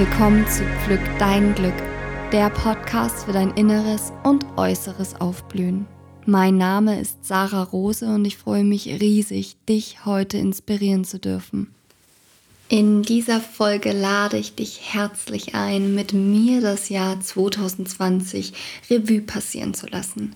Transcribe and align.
willkommen 0.00 0.46
zu 0.48 0.64
Pflück 0.82 1.02
dein 1.18 1.54
Glück, 1.54 1.74
der 2.32 2.48
Podcast 2.48 3.26
für 3.26 3.34
dein 3.34 3.50
inneres 3.50 4.14
und 4.24 4.46
äußeres 4.56 5.20
Aufblühen. 5.20 5.84
Mein 6.24 6.56
Name 6.56 6.98
ist 6.98 7.26
Sarah 7.26 7.64
Rose 7.64 8.06
und 8.06 8.24
ich 8.24 8.38
freue 8.38 8.64
mich 8.64 8.86
riesig, 8.86 9.56
dich 9.68 10.06
heute 10.06 10.38
inspirieren 10.38 11.04
zu 11.04 11.18
dürfen. 11.18 11.74
In 12.70 13.02
dieser 13.02 13.42
Folge 13.42 13.92
lade 13.92 14.38
ich 14.38 14.54
dich 14.54 14.80
herzlich 14.94 15.54
ein, 15.54 15.94
mit 15.94 16.14
mir 16.14 16.62
das 16.62 16.88
Jahr 16.88 17.20
2020 17.20 18.54
Revue 18.88 19.20
passieren 19.20 19.74
zu 19.74 19.86
lassen, 19.86 20.34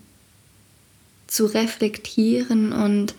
zu 1.27 1.47
reflektieren 1.47 2.75
und 2.75 3.15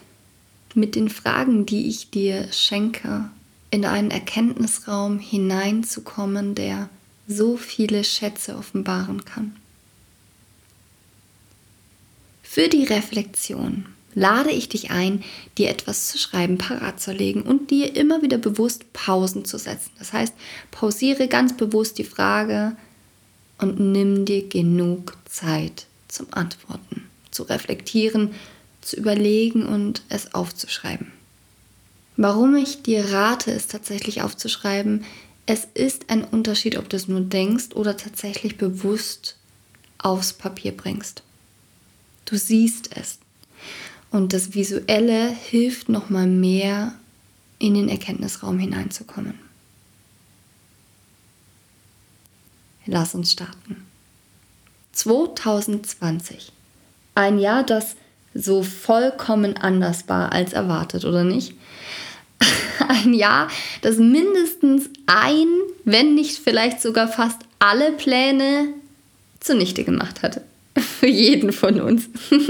mit 0.75 0.93
den 0.93 1.09
Fragen, 1.09 1.65
die 1.65 1.87
ich 1.87 2.11
dir 2.11 2.45
schenke, 2.51 3.31
in 3.75 3.85
einen 3.85 4.09
Erkenntnisraum 4.09 5.19
hineinzukommen, 5.19 6.55
der 6.55 6.89
so 7.27 7.57
viele 7.57 8.05
Schätze 8.05 8.55
offenbaren 8.55 9.25
kann. 9.25 9.55
Für 12.41 12.69
die 12.69 12.85
Reflexion 12.85 13.85
lade 14.13 14.51
ich 14.51 14.69
dich 14.69 14.91
ein, 14.91 15.23
dir 15.57 15.69
etwas 15.69 16.07
zu 16.07 16.17
schreiben, 16.17 16.57
parat 16.57 17.01
zu 17.01 17.11
legen 17.11 17.41
und 17.41 17.69
dir 17.69 17.97
immer 17.97 18.21
wieder 18.21 18.37
bewusst 18.37 18.93
Pausen 18.93 19.43
zu 19.43 19.57
setzen. 19.57 19.91
Das 19.99 20.13
heißt, 20.13 20.33
pausiere 20.71 21.27
ganz 21.27 21.57
bewusst 21.57 21.97
die 21.97 22.05
Frage 22.05 22.77
und 23.57 23.79
nimm 23.79 24.23
dir 24.23 24.47
genug 24.47 25.17
Zeit 25.25 25.87
zum 26.07 26.27
Antworten, 26.31 27.03
zu 27.29 27.43
reflektieren, 27.43 28.33
zu 28.79 28.95
überlegen 28.95 29.65
und 29.65 30.03
es 30.07 30.33
aufzuschreiben. 30.33 31.11
Warum 32.17 32.55
ich 32.55 32.81
dir 32.81 33.11
rate, 33.11 33.51
es 33.51 33.67
tatsächlich 33.67 34.21
aufzuschreiben, 34.21 35.03
es 35.45 35.67
ist 35.73 36.09
ein 36.09 36.23
Unterschied, 36.23 36.77
ob 36.77 36.89
du 36.89 36.95
es 36.95 37.07
nur 37.07 37.21
denkst 37.21 37.75
oder 37.75 37.97
tatsächlich 37.97 38.57
bewusst 38.57 39.37
aufs 39.97 40.33
Papier 40.33 40.75
bringst. 40.75 41.23
Du 42.25 42.37
siehst 42.37 42.95
es. 42.95 43.19
Und 44.11 44.33
das 44.33 44.53
Visuelle 44.53 45.29
hilft 45.29 45.89
nochmal 45.89 46.25
mehr 46.25 46.93
in 47.59 47.73
den 47.73 47.89
Erkenntnisraum 47.89 48.59
hineinzukommen. 48.59 49.37
Lass 52.85 53.15
uns 53.15 53.31
starten. 53.31 53.85
2020. 54.93 56.51
Ein 57.15 57.39
Jahr, 57.39 57.63
das 57.63 57.95
so 58.33 58.63
vollkommen 58.63 59.57
anders 59.57 60.07
war 60.07 60.31
als 60.31 60.53
erwartet, 60.53 61.05
oder 61.05 61.23
nicht? 61.23 61.55
Ein 62.89 63.13
Jahr, 63.13 63.49
das 63.81 63.97
mindestens 63.97 64.89
ein, 65.05 65.47
wenn 65.83 66.15
nicht 66.15 66.39
vielleicht 66.39 66.81
sogar 66.81 67.07
fast 67.07 67.41
alle 67.59 67.91
Pläne 67.91 68.73
zunichte 69.39 69.83
gemacht 69.83 70.21
hatte. 70.21 70.43
Für 70.99 71.07
jeden 71.07 71.51
von 71.51 71.81
uns. 71.81 72.09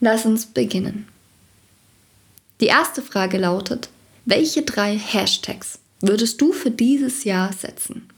Lass 0.00 0.24
uns 0.24 0.46
beginnen. 0.46 1.08
Die 2.60 2.66
erste 2.66 3.02
Frage 3.02 3.38
lautet, 3.38 3.88
welche 4.24 4.62
drei 4.62 4.96
Hashtags 4.96 5.78
würdest 6.00 6.40
du 6.40 6.52
für 6.52 6.70
dieses 6.70 7.24
Jahr 7.24 7.52
setzen? 7.52 8.08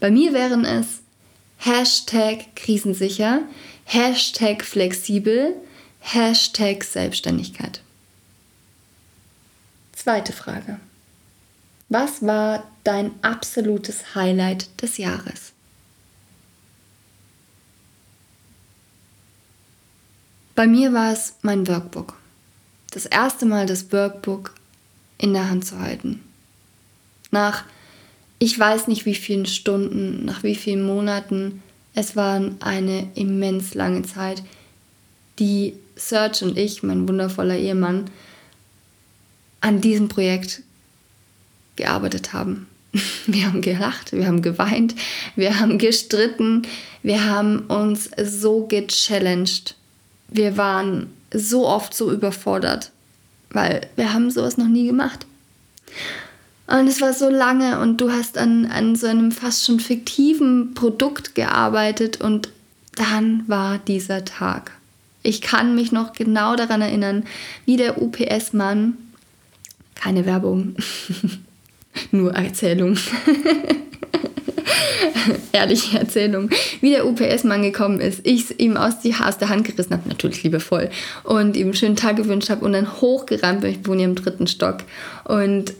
Bei 0.00 0.10
mir 0.10 0.32
wären 0.32 0.64
es 0.64 1.00
Hashtag 1.58 2.54
krisensicher, 2.54 3.42
Hashtag 3.84 4.64
flexibel, 4.64 5.54
Hashtag 6.00 6.84
Selbstständigkeit. 6.84 7.80
Zweite 9.92 10.32
Frage. 10.32 10.78
Was 11.88 12.22
war 12.22 12.64
dein 12.84 13.12
absolutes 13.22 14.14
Highlight 14.14 14.80
des 14.80 14.98
Jahres? 14.98 15.52
Bei 20.54 20.66
mir 20.66 20.92
war 20.92 21.12
es 21.12 21.34
mein 21.42 21.66
Workbook. 21.66 22.16
Das 22.90 23.06
erste 23.06 23.46
Mal 23.46 23.66
das 23.66 23.92
Workbook 23.92 24.54
in 25.16 25.32
der 25.32 25.50
Hand 25.50 25.66
zu 25.66 25.78
halten. 25.78 26.22
Nach 27.30 27.64
ich 28.38 28.58
weiß 28.58 28.88
nicht 28.88 29.06
wie 29.06 29.14
vielen 29.14 29.46
Stunden, 29.46 30.24
nach 30.24 30.42
wie 30.42 30.54
vielen 30.54 30.82
Monaten, 30.82 31.62
es 31.94 32.14
war 32.14 32.40
eine 32.60 33.08
immens 33.14 33.74
lange 33.74 34.02
Zeit, 34.02 34.42
die 35.38 35.74
Serge 35.96 36.44
und 36.44 36.56
ich, 36.56 36.82
mein 36.82 37.08
wundervoller 37.08 37.56
Ehemann, 37.56 38.10
an 39.60 39.80
diesem 39.80 40.08
Projekt 40.08 40.62
gearbeitet 41.76 42.32
haben. 42.32 42.68
Wir 43.26 43.46
haben 43.46 43.60
gelacht, 43.60 44.12
wir 44.12 44.26
haben 44.26 44.40
geweint, 44.40 44.94
wir 45.36 45.60
haben 45.60 45.76
gestritten, 45.76 46.62
wir 47.02 47.26
haben 47.26 47.60
uns 47.66 48.08
so 48.16 48.66
gechallenged. 48.66 49.74
Wir 50.28 50.56
waren 50.56 51.10
so 51.32 51.66
oft 51.66 51.92
so 51.92 52.10
überfordert, 52.10 52.90
weil 53.50 53.86
wir 53.96 54.14
haben 54.14 54.30
sowas 54.30 54.56
noch 54.56 54.66
nie 54.66 54.86
gemacht. 54.86 55.26
Und 56.68 56.86
es 56.86 57.00
war 57.00 57.14
so 57.14 57.30
lange 57.30 57.80
und 57.80 57.98
du 57.98 58.12
hast 58.12 58.36
an, 58.36 58.66
an 58.66 58.94
so 58.94 59.06
einem 59.06 59.32
fast 59.32 59.64
schon 59.64 59.80
fiktiven 59.80 60.74
Produkt 60.74 61.34
gearbeitet 61.34 62.20
und 62.20 62.50
dann 62.94 63.44
war 63.46 63.78
dieser 63.78 64.26
Tag. 64.26 64.72
Ich 65.22 65.40
kann 65.40 65.74
mich 65.74 65.92
noch 65.92 66.12
genau 66.12 66.56
daran 66.56 66.82
erinnern, 66.82 67.24
wie 67.64 67.78
der 67.78 68.02
UPS-Mann, 68.02 68.98
keine 69.94 70.26
Werbung, 70.26 70.76
nur 72.10 72.34
Erzählung. 72.34 72.98
Ehrliche 75.52 75.98
Erzählung, 75.98 76.50
wie 76.82 76.90
der 76.90 77.06
UPS-Mann 77.06 77.62
gekommen 77.62 78.00
ist, 78.00 78.20
ich 78.24 78.50
es 78.50 78.58
ihm 78.58 78.76
aus, 78.76 79.00
die, 79.00 79.14
aus 79.14 79.38
der 79.38 79.48
Hand 79.48 79.64
gerissen 79.64 79.94
habe, 79.94 80.06
natürlich 80.08 80.42
liebevoll, 80.42 80.90
und 81.24 81.56
ihm 81.56 81.68
einen 81.68 81.74
schönen 81.74 81.96
Tag 81.96 82.16
gewünscht 82.16 82.50
habe 82.50 82.62
und 82.64 82.74
dann 82.74 83.00
hochgerannt 83.00 83.62
bin. 83.62 83.70
Ich 83.70 83.86
wohne 83.86 84.00
hier 84.00 84.08
im 84.08 84.14
dritten 84.14 84.46
Stock 84.46 84.78
und, 85.24 85.72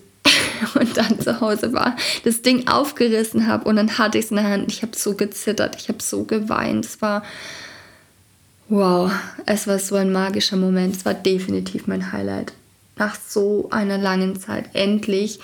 und 0.75 0.97
dann 0.97 1.21
zu 1.21 1.41
Hause 1.41 1.73
war, 1.73 1.97
das 2.25 2.43
Ding 2.43 2.69
aufgerissen 2.69 3.47
habe 3.47 3.69
und 3.69 3.77
dann 3.77 3.99
hatte 3.99 4.19
ich 4.19 4.27
es 4.27 4.31
in 4.31 4.37
der 4.37 4.49
Hand. 4.49 4.71
Ich 4.73 4.83
habe 4.83 4.97
so 4.97 5.15
gezittert, 5.15 5.77
ich 5.81 5.89
habe 5.89 6.03
so 6.03 6.25
geweint. 6.25 6.85
Es 6.85 7.01
war, 7.03 7.23
wow, 8.69 9.11
es 9.47 9.67
war 9.67 9.79
so 9.79 9.97
ein 9.97 10.13
magischer 10.13 10.57
Moment. 10.57 10.97
Es 10.97 11.05
war 11.05 11.15
definitiv 11.15 11.87
mein 11.87 12.13
Highlight. 12.13 12.53
Nach 12.97 13.17
so 13.27 13.69
einer 13.71 13.99
langen 13.99 14.39
Zeit 14.39 14.71
endlich 14.73 15.39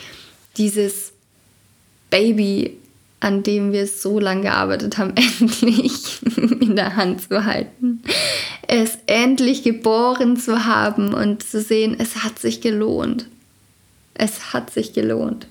dieses 0.57 1.13
Baby, 2.11 2.79
an 3.21 3.43
dem 3.43 3.73
wir 3.73 3.87
so 3.87 4.21
lange 4.21 4.43
gearbeitet 4.43 4.99
haben, 4.99 5.15
endlich 5.17 6.21
in 6.61 6.77
der 6.77 6.97
Hand 6.97 7.23
zu 7.23 7.45
halten. 7.45 8.03
Es 8.67 8.99
endlich 9.07 9.63
geboren 9.63 10.37
zu 10.37 10.65
haben 10.65 11.15
und 11.15 11.43
zu 11.43 11.61
sehen, 11.61 11.97
es 11.99 12.25
hat 12.25 12.39
sich 12.39 12.61
gelohnt. 12.61 13.27
Es 14.15 14.53
hat 14.53 14.71
sich 14.71 14.93
gelohnt. 14.93 15.47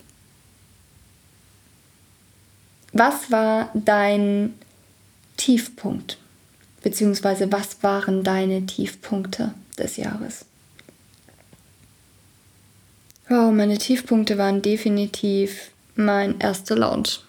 Was 2.94 3.32
war 3.32 3.70
dein 3.74 4.54
Tiefpunkt? 5.38 6.18
Beziehungsweise 6.82 7.52
was 7.52 7.82
waren 7.82 8.24
deine 8.24 8.66
Tiefpunkte 8.66 9.54
des 9.78 9.98
Jahres? 9.98 10.46
Wow, 13.30 13.54
meine 13.54 13.78
Tiefpunkte 13.78 14.38
waren 14.38 14.62
definitiv 14.62 15.72
mein 15.96 16.40
erster 16.40 16.76
Launch. 16.76 17.22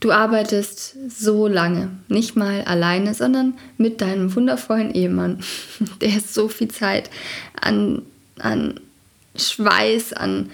Du 0.00 0.10
arbeitest 0.10 0.96
so 1.08 1.46
lange, 1.46 1.90
nicht 2.08 2.34
mal 2.36 2.62
alleine, 2.62 3.14
sondern 3.14 3.54
mit 3.78 4.00
deinem 4.00 4.34
wundervollen 4.34 4.92
Ehemann, 4.92 5.42
der 6.00 6.20
so 6.20 6.48
viel 6.48 6.68
Zeit 6.68 7.08
an, 7.60 8.02
an 8.42 8.80
Schweiß, 9.36 10.12
an 10.12 10.50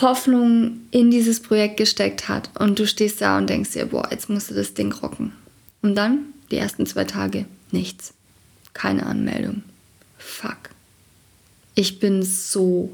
Hoffnung 0.00 0.82
in 0.90 1.10
dieses 1.10 1.40
Projekt 1.40 1.76
gesteckt 1.76 2.28
hat. 2.28 2.50
Und 2.58 2.78
du 2.78 2.86
stehst 2.86 3.20
da 3.20 3.38
und 3.38 3.50
denkst 3.50 3.72
dir, 3.72 3.86
boah, 3.86 4.08
jetzt 4.10 4.28
musst 4.30 4.50
du 4.50 4.54
das 4.54 4.74
Ding 4.74 4.92
rocken. 4.92 5.32
Und 5.82 5.96
dann, 5.96 6.26
die 6.50 6.56
ersten 6.56 6.86
zwei 6.86 7.04
Tage, 7.04 7.46
nichts. 7.72 8.14
Keine 8.72 9.06
Anmeldung 9.06 9.62
fuck, 10.24 10.70
ich 11.74 12.00
bin 12.00 12.22
so 12.22 12.90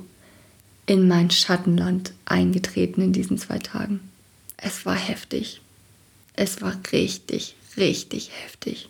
in 0.86 1.06
mein 1.06 1.30
Schattenland 1.30 2.12
eingetreten 2.24 3.02
in 3.02 3.12
diesen 3.12 3.38
zwei 3.38 3.58
Tagen. 3.58 4.00
Es 4.56 4.84
war 4.84 4.96
heftig. 4.96 5.60
Es 6.34 6.60
war 6.60 6.78
richtig, 6.92 7.54
richtig 7.76 8.30
heftig. 8.42 8.88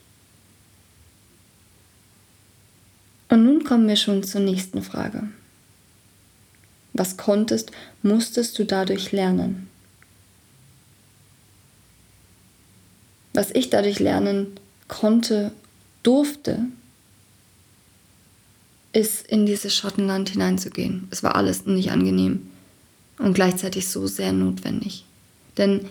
Und 3.31 3.45
nun 3.45 3.65
kommen 3.65 3.89
wir 3.89 3.97
schon 3.97 4.23
zur 4.25 4.41
nächsten 4.41 4.83
Frage. 4.83 5.29
Was 6.93 7.17
konntest, 7.17 7.71
musstest 8.03 8.59
du 8.59 8.65
dadurch 8.65 9.13
lernen? 9.13 9.69
Was 13.33 13.53
ich 13.53 13.71
dadurch 13.71 14.01
lernen 14.01 14.59
konnte, 14.89 15.53
durfte, 16.03 16.65
ist 18.93 19.25
in 19.29 19.47
dieses 19.47 19.77
Schattenland 19.77 20.31
hineinzugehen. 20.31 21.07
Es 21.13 21.23
war 21.23 21.37
alles 21.37 21.65
nicht 21.67 21.93
angenehm 21.93 22.51
und 23.19 23.35
gleichzeitig 23.35 23.89
so 23.89 24.09
sehr 24.09 24.33
notwendig. 24.33 25.05
Denn 25.57 25.89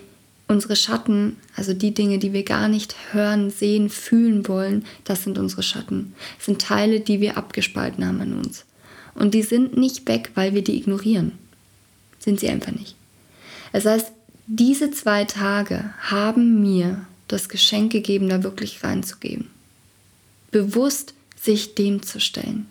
unsere 0.50 0.74
Schatten, 0.74 1.36
also 1.54 1.72
die 1.74 1.94
Dinge, 1.94 2.18
die 2.18 2.32
wir 2.32 2.42
gar 2.42 2.66
nicht 2.66 2.96
hören, 3.12 3.50
sehen, 3.50 3.88
fühlen 3.88 4.48
wollen, 4.48 4.84
das 5.04 5.22
sind 5.22 5.38
unsere 5.38 5.62
Schatten. 5.62 6.12
Das 6.36 6.46
sind 6.46 6.60
Teile, 6.60 6.98
die 6.98 7.20
wir 7.20 7.36
abgespalten 7.36 8.04
haben 8.04 8.20
an 8.20 8.32
uns. 8.32 8.64
Und 9.14 9.32
die 9.32 9.44
sind 9.44 9.76
nicht 9.76 10.08
weg, 10.08 10.32
weil 10.34 10.52
wir 10.52 10.64
die 10.64 10.76
ignorieren. 10.76 11.38
Sind 12.18 12.40
sie 12.40 12.48
einfach 12.48 12.72
nicht. 12.72 12.96
Das 13.72 13.84
heißt, 13.86 14.10
diese 14.48 14.90
zwei 14.90 15.24
Tage 15.24 15.94
haben 16.00 16.60
mir 16.60 17.06
das 17.28 17.48
Geschenk 17.48 17.92
gegeben, 17.92 18.28
da 18.28 18.42
wirklich 18.42 18.82
reinzugeben. 18.82 19.50
Bewusst 20.50 21.14
sich 21.40 21.76
dem 21.76 22.02
zu 22.02 22.18
stellen. 22.18 22.66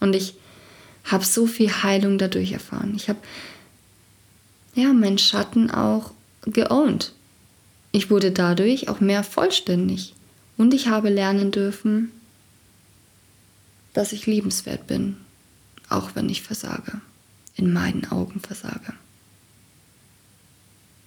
Und 0.00 0.16
ich 0.16 0.36
habe 1.04 1.26
so 1.26 1.46
viel 1.46 1.70
Heilung 1.70 2.16
dadurch 2.16 2.52
erfahren. 2.52 2.94
Ich 2.96 3.10
habe 3.10 3.18
ja 4.74 4.94
meinen 4.94 5.18
Schatten 5.18 5.70
auch 5.70 6.12
geowned. 6.46 7.12
Ich 7.92 8.10
wurde 8.10 8.30
dadurch 8.30 8.88
auch 8.88 9.00
mehr 9.00 9.24
vollständig. 9.24 10.14
Und 10.56 10.74
ich 10.74 10.88
habe 10.88 11.08
lernen 11.08 11.50
dürfen, 11.50 12.12
dass 13.92 14.12
ich 14.12 14.26
liebenswert 14.26 14.86
bin, 14.86 15.16
auch 15.88 16.14
wenn 16.14 16.28
ich 16.28 16.42
versage, 16.42 17.00
in 17.56 17.72
meinen 17.72 18.10
Augen 18.10 18.40
versage. 18.40 18.92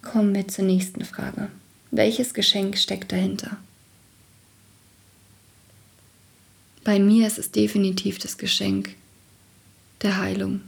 Kommen 0.02 0.36
wir 0.36 0.48
zur 0.48 0.66
nächsten 0.66 1.06
Frage. 1.06 1.50
Welches 1.92 2.34
Geschenk 2.34 2.78
steckt 2.78 3.12
dahinter? 3.12 3.58
Bei 6.84 7.00
mir 7.00 7.28
ist 7.28 7.40
es 7.40 7.52
definitiv 7.52 8.18
das 8.20 8.38
Geschenk 8.38 8.96
der 10.02 10.18
Heilung. 10.18 10.62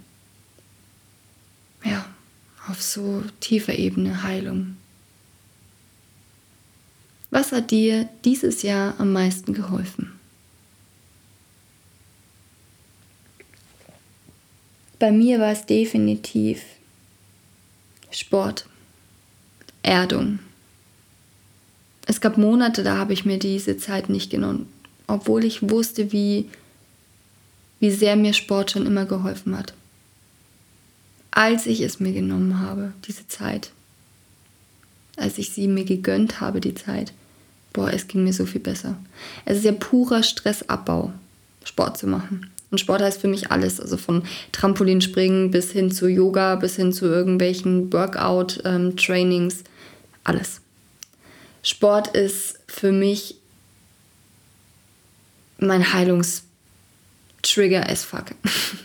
Auf 2.75 2.81
so 2.81 3.23
tiefer 3.39 3.79
Ebene 3.79 4.23
Heilung. 4.23 4.75
Was 7.31 7.53
hat 7.53 7.71
dir 7.71 8.09
dieses 8.25 8.63
Jahr 8.63 8.95
am 8.97 9.13
meisten 9.13 9.53
geholfen? 9.53 10.11
Bei 14.99 15.09
mir 15.13 15.39
war 15.39 15.53
es 15.53 15.65
definitiv 15.65 16.63
Sport, 18.11 18.67
Erdung. 19.81 20.39
Es 22.07 22.19
gab 22.19 22.37
Monate, 22.37 22.83
da 22.83 22.97
habe 22.97 23.13
ich 23.13 23.23
mir 23.23 23.39
diese 23.39 23.77
Zeit 23.77 24.09
nicht 24.09 24.31
genommen, 24.31 24.67
obwohl 25.07 25.45
ich 25.45 25.69
wusste, 25.69 26.11
wie, 26.11 26.49
wie 27.79 27.91
sehr 27.91 28.17
mir 28.17 28.33
Sport 28.33 28.71
schon 28.71 28.85
immer 28.85 29.05
geholfen 29.05 29.57
hat. 29.57 29.73
Als 31.35 31.65
ich 31.65 31.81
es 31.81 31.99
mir 31.99 32.13
genommen 32.13 32.61
habe, 32.61 32.93
diese 33.05 33.27
Zeit, 33.27 33.71
als 35.17 35.37
ich 35.37 35.49
sie 35.51 35.67
mir 35.67 35.83
gegönnt 35.83 36.39
habe, 36.39 36.61
die 36.61 36.75
Zeit, 36.75 37.11
boah, 37.73 37.91
es 37.91 38.07
ging 38.07 38.23
mir 38.23 38.31
so 38.31 38.45
viel 38.45 38.61
besser. 38.61 38.97
Es 39.43 39.57
ist 39.57 39.65
ja 39.65 39.73
purer 39.73 40.23
Stressabbau, 40.23 41.11
Sport 41.65 41.97
zu 41.97 42.07
machen. 42.07 42.49
Und 42.71 42.79
Sport 42.79 43.01
heißt 43.01 43.19
für 43.19 43.27
mich 43.27 43.51
alles, 43.51 43.81
also 43.81 43.97
von 43.97 44.23
Trampolinspringen 44.53 45.51
bis 45.51 45.71
hin 45.71 45.91
zu 45.91 46.07
Yoga, 46.07 46.55
bis 46.55 46.77
hin 46.77 46.93
zu 46.93 47.05
irgendwelchen 47.05 47.91
Workout-Trainings, 47.91 49.57
ähm, 49.57 49.63
alles. 50.23 50.61
Sport 51.63 52.15
ist 52.15 52.59
für 52.67 52.93
mich 52.93 53.35
mein 55.57 55.91
Heilungstrigger 55.91 57.89
as 57.89 58.05
fuck. 58.05 58.27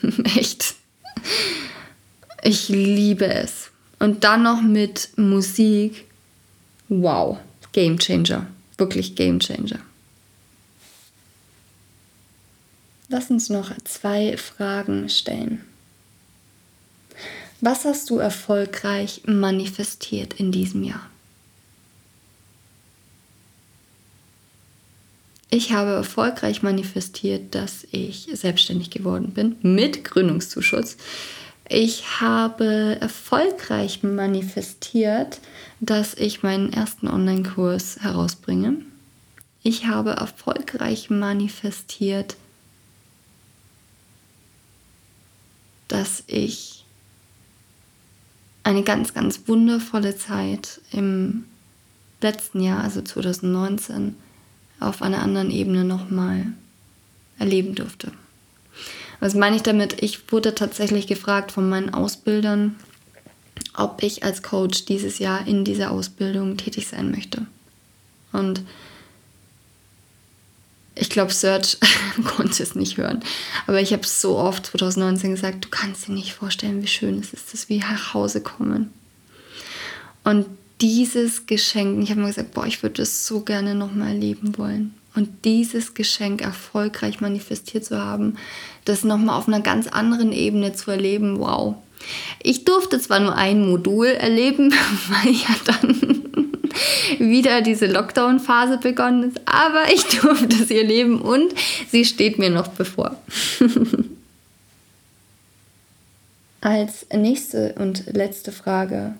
Echt. 0.37 0.75
Ich 2.43 2.69
liebe 2.69 3.27
es. 3.27 3.71
Und 3.99 4.25
dann 4.25 4.43
noch 4.43 4.63
mit 4.63 5.11
Musik. 5.17 6.07
Wow. 6.89 7.39
Game 7.73 7.99
Changer. 7.99 8.47
Wirklich 8.79 9.15
Game 9.15 9.41
Changer. 9.41 9.81
Lass 13.09 13.31
uns 13.31 13.49
noch 13.49 13.73
zwei 13.85 14.37
Fragen 14.37 15.09
stellen. 15.09 15.65
Was 17.61 17.85
hast 17.85 18.09
du 18.09 18.19
erfolgreich 18.19 19.23
manifestiert 19.27 20.35
in 20.35 20.51
diesem 20.51 20.83
Jahr? 20.83 21.11
Ich 25.51 25.73
habe 25.73 25.91
erfolgreich 25.91 26.63
manifestiert, 26.63 27.55
dass 27.55 27.87
ich 27.91 28.29
selbstständig 28.33 28.91
geworden 28.91 29.33
bin 29.33 29.57
mit 29.63 30.05
Gründungszuschuss. 30.05 30.97
Ich 31.73 32.21
habe 32.21 32.99
erfolgreich 33.01 34.03
manifestiert, 34.03 35.39
dass 35.79 36.15
ich 36.15 36.43
meinen 36.43 36.73
ersten 36.73 37.07
Online-Kurs 37.07 38.01
herausbringe. 38.01 38.79
Ich 39.63 39.87
habe 39.87 40.11
erfolgreich 40.11 41.11
manifestiert, 41.11 42.37
dass 45.87 46.25
ich 46.27 46.85
eine 48.65 48.83
ganz, 48.83 49.15
ganz 49.15 49.47
wundervolle 49.47 50.17
Zeit 50.17 50.81
im 50.91 51.45
letzten 52.21 52.63
Jahr, 52.63 52.83
also 52.83 53.01
2019, 53.01 54.17
auf 54.81 55.03
einer 55.03 55.23
anderen 55.23 55.53
Ebene 55.53 55.85
nochmal 55.85 56.47
erleben 57.39 57.77
durfte. 57.77 58.11
Was 59.21 59.35
meine 59.35 59.57
ich 59.57 59.63
damit? 59.63 60.03
Ich 60.03 60.33
wurde 60.33 60.55
tatsächlich 60.55 61.07
gefragt 61.07 61.53
von 61.53 61.69
meinen 61.69 61.93
Ausbildern, 61.93 62.77
ob 63.75 64.03
ich 64.03 64.25
als 64.25 64.43
Coach 64.43 64.87
dieses 64.87 65.19
Jahr 65.19 65.47
in 65.47 65.65
dieser 65.65 65.91
Ausbildung 65.91 66.57
tätig 66.57 66.89
sein 66.89 67.11
möchte. 67.11 67.47
Und 68.33 68.63
ich 70.95 71.11
glaube, 71.11 71.33
Search 71.33 71.79
konnte 72.25 72.63
es 72.63 72.75
nicht 72.75 72.97
hören. 72.97 73.21
Aber 73.67 73.81
ich 73.81 73.93
habe 73.93 74.07
so 74.07 74.39
oft 74.39 74.67
2019 74.67 75.33
gesagt, 75.33 75.65
du 75.65 75.69
kannst 75.69 76.09
dir 76.09 76.13
nicht 76.13 76.33
vorstellen, 76.33 76.83
wie 76.83 76.89
schön 76.89 77.19
es 77.21 77.33
ist, 77.33 77.53
dass 77.53 77.69
wir 77.69 77.79
nach 77.79 78.15
Hause 78.15 78.41
kommen. 78.43 78.91
Und 80.25 80.47
dieses 80.81 81.47
Geschenk, 81.47 82.03
ich 82.03 82.11
habe 82.11 82.21
mir 82.21 82.29
gesagt, 82.29 82.53
boah, 82.53 82.67
ich 82.67 82.83
würde 82.83 82.97
das 82.97 83.27
so 83.27 83.41
gerne 83.41 83.75
nochmal 83.75 84.09
erleben 84.09 84.57
wollen. 84.57 84.95
Und 85.15 85.45
dieses 85.45 85.95
Geschenk 85.95 86.41
erfolgreich 86.41 87.21
manifestiert 87.21 87.85
zu 87.85 88.01
haben, 88.01 88.37
das 88.85 89.05
nochmal 89.05 89.37
auf 89.39 89.49
einer 89.49 89.61
ganz 89.61 89.89
anderen 89.89 90.33
Ebene 90.33 90.73
zu 90.73 90.91
erleben, 90.91 91.39
wow. 91.41 91.75
Ich 92.43 92.65
durfte 92.65 92.99
zwar 93.01 93.21
nur 93.21 93.35
ein 93.35 93.69
Modul 93.69 94.07
erleben, 94.07 94.73
weil 95.09 95.33
ja 95.33 95.55
dann 95.67 96.23
wieder 97.19 97.61
diese 97.61 97.87
Lockdown-Phase 97.87 98.79
begonnen 98.79 99.31
ist, 99.31 99.41
aber 99.47 99.93
ich 99.93 100.05
durfte 100.05 100.65
sie 100.65 100.79
erleben 100.79 101.21
und 101.21 101.53
sie 101.91 102.05
steht 102.05 102.39
mir 102.39 102.51
noch 102.51 102.69
bevor. 102.69 103.17
Als 106.63 107.07
nächste 107.13 107.75
und 107.79 108.05
letzte 108.07 108.53
Frage 108.53 109.15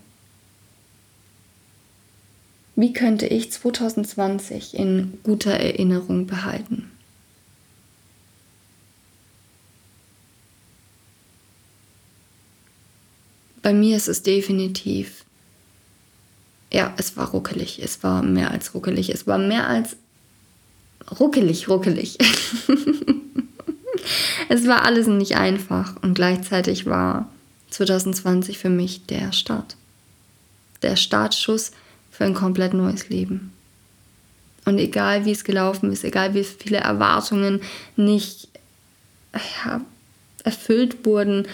wie 2.81 2.93
könnte 2.93 3.27
ich 3.27 3.53
2020 3.53 4.75
in 4.75 5.19
guter 5.23 5.53
Erinnerung 5.53 6.27
behalten? 6.27 6.91
Bei 13.63 13.75
mir 13.75 13.97
ist 13.97 14.09
es 14.09 14.23
definitiv, 14.23 15.25
ja, 16.73 16.95
es 16.97 17.17
war 17.17 17.31
ruckelig. 17.31 17.81
Es 17.83 18.03
war 18.03 18.23
mehr 18.23 18.51
als 18.51 18.75
ruckelig. 18.75 19.11
Es 19.11 19.27
war 19.27 19.39
mehr 19.39 19.67
als 19.67 19.97
ruckelig, 21.19 21.69
ruckelig. 21.69 22.17
es 24.49 24.67
war 24.67 24.85
alles 24.85 25.07
nicht 25.07 25.37
einfach 25.37 25.97
und 26.03 26.15
gleichzeitig 26.15 26.87
war 26.87 27.31
2020 27.71 28.59
für 28.59 28.71
mich 28.71 29.07
der 29.07 29.33
Start. 29.33 29.77
Der 30.83 30.97
Startschuss 30.97 31.73
für 32.21 32.27
ein 32.27 32.35
komplett 32.35 32.75
neues 32.75 33.09
Leben. 33.09 33.51
Und 34.67 34.77
egal 34.77 35.25
wie 35.25 35.31
es 35.31 35.43
gelaufen 35.43 35.91
ist, 35.91 36.05
egal 36.05 36.35
wie 36.35 36.45
viele 36.45 36.77
Erwartungen 36.77 37.63
nicht 37.97 38.49
ja, 39.33 39.81
erfüllt 40.45 41.07
wurden, 41.07 41.49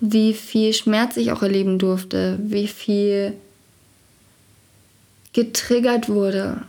wie 0.00 0.34
viel 0.34 0.74
Schmerz 0.74 1.16
ich 1.16 1.32
auch 1.32 1.42
erleben 1.42 1.78
durfte, 1.78 2.38
wie 2.42 2.68
viel 2.68 3.32
getriggert 5.32 6.10
wurde. 6.10 6.60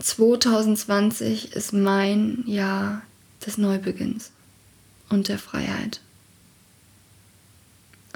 2020 0.00 1.52
ist 1.52 1.72
mein 1.72 2.42
Jahr 2.44 3.02
des 3.46 3.56
Neubeginns 3.56 4.32
und 5.10 5.28
der 5.28 5.38
Freiheit. 5.38 6.00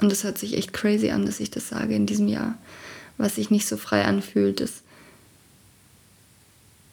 Und 0.01 0.11
das 0.11 0.23
hört 0.23 0.37
sich 0.37 0.57
echt 0.57 0.73
crazy 0.73 1.11
an, 1.11 1.25
dass 1.25 1.39
ich 1.39 1.51
das 1.51 1.69
sage 1.69 1.95
in 1.95 2.05
diesem 2.05 2.27
Jahr. 2.27 2.57
Was 3.17 3.35
sich 3.35 3.51
nicht 3.51 3.67
so 3.67 3.77
frei 3.77 4.05
anfühlt, 4.05 4.59
das 4.59 4.81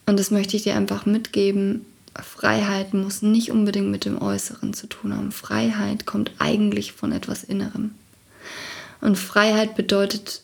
Und 0.07 0.19
das 0.19 0.31
möchte 0.31 0.57
ich 0.57 0.65
dir 0.65 0.77
einfach 0.77 1.07
mitgeben. 1.07 1.87
Freiheit 2.15 2.95
muss 2.95 3.23
nicht 3.23 3.51
unbedingt 3.51 3.91
mit 3.91 4.05
dem 4.05 4.21
Äußeren 4.21 4.75
zu 4.75 4.87
tun 4.87 5.17
haben. 5.17 5.33
Freiheit 5.33 6.07
kommt 6.07 6.33
eigentlich 6.39 6.93
von 6.93 7.13
etwas 7.13 7.45
Innerem. 7.45 7.93
Und 9.01 9.17
Freiheit 9.17 9.77
bedeutet 9.77 10.43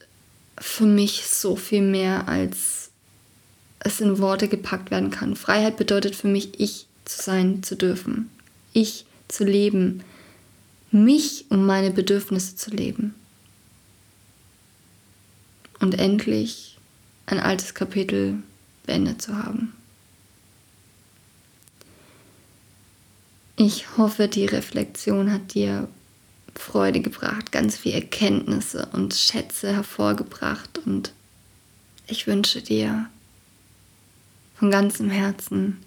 für 0.59 0.87
mich 0.87 1.27
so 1.27 1.57
viel 1.57 1.83
mehr, 1.83 2.29
als 2.29 2.91
es 3.81 4.01
in 4.01 4.19
Worte 4.19 4.49
gepackt 4.49 4.91
werden 4.91 5.11
kann. 5.11 5.37
Freiheit 5.37 5.77
bedeutet 5.77 6.17
für 6.17 6.29
mich, 6.29 6.59
ich 6.59 6.87
zu 7.05 7.23
sein 7.23 7.63
zu 7.63 7.77
dürfen. 7.77 8.31
Ich 8.73 9.05
zu 9.29 9.45
leben. 9.45 10.03
Mich 11.05 11.45
und 11.51 11.65
meine 11.65 11.91
Bedürfnisse 11.91 12.57
zu 12.57 12.71
leben. 12.71 13.15
Und 15.81 15.99
endlich 15.99 16.79
ein 17.27 17.39
altes 17.39 17.75
Kapitel 17.75 18.43
beendet 18.87 19.21
zu 19.21 19.37
haben. 19.37 19.73
Ich 23.57 23.97
hoffe, 23.97 24.29
die 24.29 24.47
Reflexion 24.47 25.33
hat 25.33 25.55
dir 25.55 25.89
Freude 26.55 27.01
gebracht, 27.01 27.53
ganz 27.53 27.77
viele 27.77 27.97
Erkenntnisse 27.97 28.89
und 28.93 29.15
Schätze 29.15 29.75
hervorgebracht 29.75 30.81
und 30.85 31.13
ich 32.07 32.27
wünsche 32.27 32.63
dir 32.63 33.09
von 34.59 34.71
ganzem 34.71 35.11
Herzen 35.11 35.79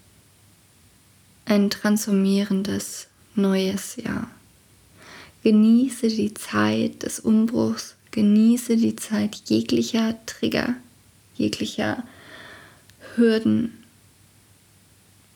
ein 1.46 1.70
transformierendes 1.70 3.08
neues 3.34 3.96
Jahr. 3.96 4.30
Genieße 5.42 6.08
die 6.08 6.34
Zeit 6.34 7.02
des 7.02 7.20
Umbruchs, 7.20 7.94
genieße 8.10 8.76
die 8.76 8.96
Zeit 8.96 9.42
jeglicher 9.46 10.14
Trigger, 10.26 10.74
jeglicher 11.34 12.04
Hürden. 13.16 13.78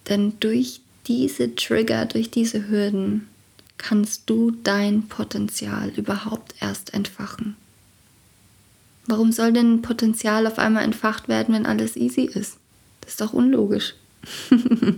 Denn 0.08 0.34
durch 0.40 0.80
diese 1.06 1.54
Trigger, 1.54 2.06
durch 2.06 2.30
diese 2.30 2.68
Hürden 2.68 3.28
kannst 3.78 4.28
du 4.30 4.50
dein 4.50 5.08
Potenzial 5.08 5.90
überhaupt 5.96 6.54
erst 6.60 6.94
entfachen. 6.94 7.56
Warum 9.06 9.32
soll 9.32 9.52
denn 9.52 9.82
Potenzial 9.82 10.46
auf 10.46 10.58
einmal 10.58 10.84
entfacht 10.84 11.28
werden, 11.28 11.54
wenn 11.54 11.66
alles 11.66 11.96
easy 11.96 12.22
ist? 12.22 12.56
Das 13.00 13.12
ist 13.12 13.20
doch 13.20 13.32
unlogisch. 13.32 13.94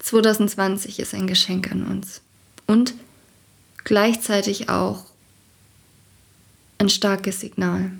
2020 0.00 0.98
ist 0.98 1.14
ein 1.14 1.26
Geschenk 1.26 1.70
an 1.70 1.86
uns. 1.86 2.20
Und 2.66 2.94
gleichzeitig 3.86 4.68
auch 4.68 5.04
ein 6.78 6.90
starkes 6.90 7.40
Signal. 7.40 7.92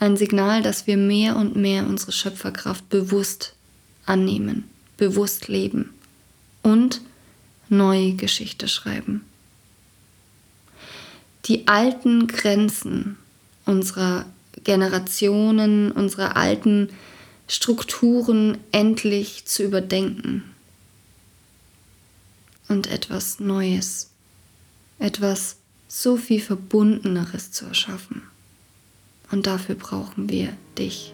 Ein 0.00 0.16
Signal, 0.16 0.62
dass 0.62 0.86
wir 0.86 0.96
mehr 0.96 1.36
und 1.36 1.54
mehr 1.54 1.86
unsere 1.86 2.12
Schöpferkraft 2.12 2.88
bewusst 2.88 3.54
annehmen, 4.06 4.64
bewusst 4.96 5.48
leben 5.48 5.90
und 6.62 7.02
neue 7.68 8.14
Geschichte 8.14 8.66
schreiben. 8.66 9.24
Die 11.44 11.68
alten 11.68 12.26
Grenzen 12.26 13.18
unserer 13.66 14.24
Generationen, 14.64 15.92
unserer 15.92 16.36
alten 16.36 16.88
Strukturen 17.48 18.56
endlich 18.72 19.44
zu 19.44 19.62
überdenken 19.62 20.42
und 22.68 22.86
etwas 22.86 23.40
Neues, 23.40 24.13
etwas 24.98 25.56
so 25.88 26.16
viel 26.16 26.40
Verbundeneres 26.40 27.52
zu 27.52 27.66
erschaffen. 27.66 28.22
Und 29.30 29.46
dafür 29.46 29.74
brauchen 29.74 30.28
wir 30.28 30.56
dich. 30.78 31.12